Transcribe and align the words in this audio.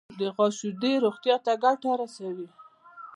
د 0.19 0.21
غوا 0.35 0.47
شیدې 0.57 0.93
روغتیا 1.05 1.35
ته 1.45 1.51
ګټه 1.63 1.91
رسوي. 2.01 2.47